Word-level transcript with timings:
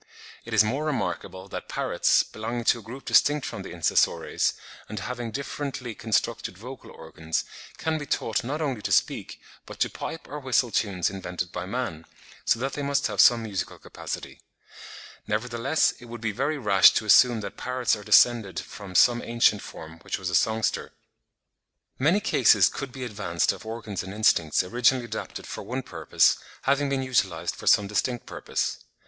It 0.45 0.53
is 0.55 0.63
more 0.63 0.83
remarkable 0.85 1.47
that 1.49 1.69
parrots, 1.69 2.23
belonging 2.23 2.63
to 2.63 2.79
a 2.79 2.81
group 2.81 3.05
distinct 3.05 3.45
from 3.45 3.61
the 3.61 3.69
Insessores, 3.69 4.55
and 4.89 4.97
having 4.99 5.29
differently 5.29 5.93
constructed 5.93 6.57
vocal 6.57 6.89
organs, 6.89 7.43
can 7.77 7.99
be 7.99 8.07
taught 8.07 8.43
not 8.43 8.63
only 8.63 8.81
to 8.81 8.91
speak, 8.91 9.39
but 9.67 9.79
to 9.81 9.91
pipe 9.91 10.27
or 10.27 10.39
whistle 10.39 10.71
tunes 10.71 11.11
invented 11.11 11.51
by 11.51 11.67
man, 11.67 12.07
so 12.45 12.57
that 12.57 12.73
they 12.73 12.81
must 12.81 13.05
have 13.05 13.21
some 13.21 13.43
musical 13.43 13.77
capacity. 13.77 14.41
Nevertheless 15.27 15.91
it 15.99 16.05
would 16.05 16.19
be 16.19 16.31
very 16.31 16.57
rash 16.57 16.93
to 16.95 17.05
assume 17.05 17.41
that 17.41 17.55
parrots 17.55 17.95
are 17.95 18.03
descended 18.03 18.59
from 18.59 18.95
some 18.95 19.21
ancient 19.21 19.61
form 19.61 19.99
which 19.99 20.17
was 20.17 20.31
a 20.31 20.35
songster. 20.35 20.93
Many 21.99 22.21
cases 22.21 22.69
could 22.69 22.91
be 22.91 23.03
advanced 23.03 23.51
of 23.51 23.67
organs 23.67 24.01
and 24.01 24.15
instincts 24.15 24.63
originally 24.63 25.05
adapted 25.05 25.45
for 25.45 25.61
one 25.61 25.83
purpose, 25.83 26.37
having 26.63 26.89
been 26.89 27.03
utilised 27.03 27.55
for 27.55 27.67
some 27.67 27.85
distinct 27.85 28.25
purpose. 28.25 28.77
(36. 28.77 28.85